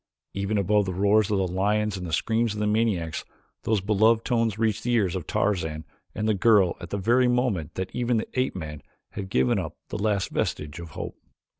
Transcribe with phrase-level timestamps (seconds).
[0.33, 3.23] Even above the roars of the lions and the screams of the maniacs,
[3.65, 5.85] those beloved tones reached the ears of Tarzan
[6.15, 9.75] and the girl at the very moment that even the ape man had given up
[9.89, 11.15] the last vestige of hope.